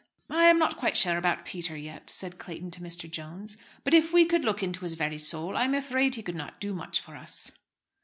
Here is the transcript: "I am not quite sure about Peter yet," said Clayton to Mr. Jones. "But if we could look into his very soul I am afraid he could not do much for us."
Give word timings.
"I 0.31 0.45
am 0.45 0.57
not 0.57 0.77
quite 0.77 0.97
sure 0.97 1.15
about 1.15 1.45
Peter 1.45 1.77
yet," 1.77 2.09
said 2.09 2.39
Clayton 2.39 2.71
to 2.71 2.81
Mr. 2.81 3.07
Jones. 3.07 3.55
"But 3.83 3.93
if 3.93 4.11
we 4.11 4.25
could 4.25 4.43
look 4.43 4.63
into 4.63 4.83
his 4.83 4.95
very 4.95 5.19
soul 5.19 5.55
I 5.55 5.65
am 5.65 5.75
afraid 5.75 6.15
he 6.15 6.23
could 6.23 6.33
not 6.33 6.59
do 6.59 6.73
much 6.73 6.99
for 6.99 7.15
us." 7.15 7.51